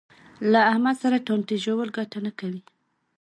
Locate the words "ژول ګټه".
1.63-2.19